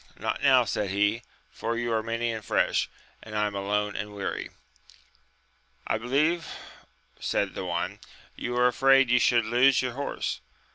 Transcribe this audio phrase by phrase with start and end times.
[0.17, 1.21] Not now, said he,
[1.51, 2.89] for you are many and fresh,
[3.21, 4.49] and I am alone and weary.
[5.85, 6.47] I be lieve
[7.19, 7.99] said the one,
[8.35, 10.41] you are afraid you should lose your horse.